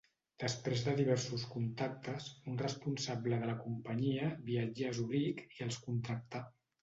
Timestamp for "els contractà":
5.69-6.43